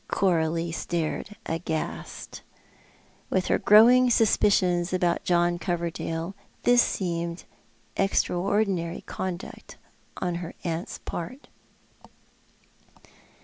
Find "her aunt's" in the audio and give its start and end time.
10.41-10.97